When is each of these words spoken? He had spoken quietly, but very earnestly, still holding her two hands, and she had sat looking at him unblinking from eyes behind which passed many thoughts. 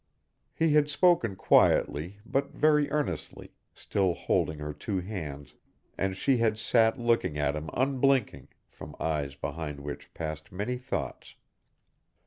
He 0.55 0.73
had 0.73 0.89
spoken 0.89 1.35
quietly, 1.35 2.21
but 2.25 2.49
very 2.55 2.89
earnestly, 2.89 3.51
still 3.75 4.15
holding 4.15 4.57
her 4.57 4.73
two 4.73 4.99
hands, 4.99 5.53
and 5.95 6.15
she 6.17 6.37
had 6.37 6.57
sat 6.57 6.97
looking 6.97 7.37
at 7.37 7.55
him 7.55 7.69
unblinking 7.71 8.47
from 8.67 8.95
eyes 8.99 9.35
behind 9.35 9.79
which 9.81 10.11
passed 10.15 10.51
many 10.51 10.79
thoughts. 10.79 11.35